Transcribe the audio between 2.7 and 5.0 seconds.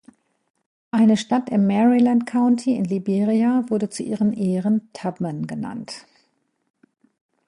in Liberia wurde zu ihren Ehren